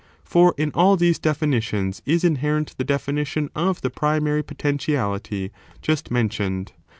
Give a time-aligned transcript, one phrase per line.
[0.23, 5.51] For in all these definitions is inherent the definition of tibe primary potentiality
[5.83, 6.71] just mentioned.